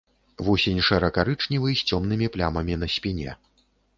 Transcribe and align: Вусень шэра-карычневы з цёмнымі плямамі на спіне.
Вусень 0.45 0.79
шэра-карычневы 0.87 1.69
з 1.81 1.85
цёмнымі 1.91 2.31
плямамі 2.37 2.79
на 2.85 2.93
спіне. 2.97 3.31